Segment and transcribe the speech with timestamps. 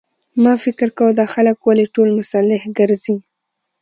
[0.43, 3.15] ما فکر کاوه دا خلک ولې ټول مسلح ګرځي.